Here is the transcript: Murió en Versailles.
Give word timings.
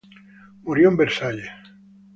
Murió 0.63 0.87
en 0.89 0.97
Versailles. 0.97 1.47